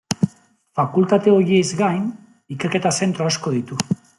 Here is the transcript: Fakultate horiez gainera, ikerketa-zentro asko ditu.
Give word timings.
Fakultate 0.79 1.35
horiez 1.35 1.61
gainera, 1.83 2.31
ikerketa-zentro 2.57 3.31
asko 3.35 3.55
ditu. 3.59 3.83